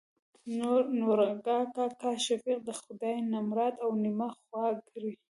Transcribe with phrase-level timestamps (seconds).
[1.01, 5.13] نورګا کاکا: شفيق د خداى نمراد او نيمه خوا کړي.